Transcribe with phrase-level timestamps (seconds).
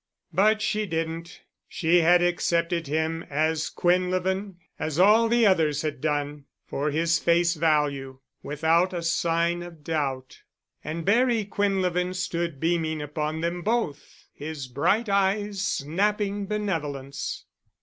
[0.33, 1.43] But she didn't.
[1.67, 7.53] She had accepted him as Quinlevin, as all the others had done, for his face
[7.53, 10.41] value, without a sign of doubt.
[10.83, 17.45] And Barry Quinlevin stood beaming upon them both, his bright eyes snapping benevolence.